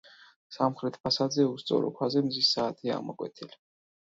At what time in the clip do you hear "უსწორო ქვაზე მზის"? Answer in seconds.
1.49-2.51